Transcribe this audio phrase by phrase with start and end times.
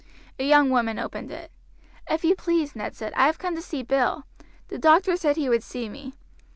[0.39, 1.51] A young woman opened it.
[2.09, 4.25] "If you please," Ned said, "I have come to see Bill;
[4.69, 6.15] the doctor said he would see me.